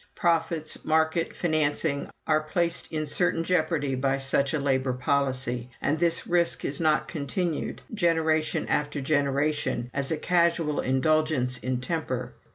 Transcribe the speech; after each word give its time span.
Profits, 0.15 0.83
market, 0.83 1.35
financing, 1.35 2.09
are 2.25 2.41
placed 2.41 2.91
in 2.91 3.05
certain 3.05 3.43
jeopardy 3.43 3.93
by 3.93 4.17
such 4.17 4.51
a 4.51 4.57
labor 4.59 4.93
policy, 4.93 5.69
and 5.79 5.99
this 5.99 6.25
risk 6.25 6.65
is 6.65 6.79
not 6.79 7.07
continued, 7.07 7.83
generation 7.93 8.67
after 8.67 8.99
generation, 8.99 9.91
as 9.93 10.11
a 10.11 10.17
casual 10.17 10.79
indulgence 10.79 11.59
in 11.59 11.81
temper. 11.81 12.33